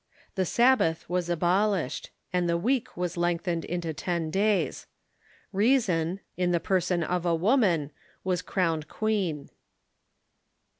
[0.33, 4.87] The Sabbath Avas abolished, and the week was lengthened into ten days.
[5.53, 7.91] Reason, in the person of a woman,
[8.23, 9.51] was crowned queen.